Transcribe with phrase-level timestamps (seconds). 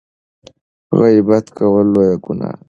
[0.97, 2.59] غیبت کول لویه ګناه ده.